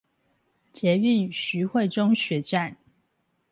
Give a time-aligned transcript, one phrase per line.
[0.73, 2.75] 捷運徐匯中學站